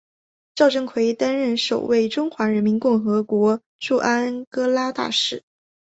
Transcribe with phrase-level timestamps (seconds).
[0.55, 5.43] 赵振魁担任首位中华人民共和国驻安哥拉大使。